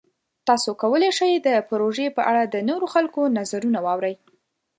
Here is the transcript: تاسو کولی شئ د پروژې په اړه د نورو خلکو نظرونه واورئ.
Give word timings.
تاسو 0.47 0.69
کولی 0.81 1.09
شئ 1.17 1.31
د 1.47 1.49
پروژې 1.69 2.07
په 2.17 2.21
اړه 2.29 2.43
د 2.45 2.55
نورو 2.69 2.85
خلکو 2.93 3.21
نظرونه 3.37 3.79
واورئ. 3.85 4.15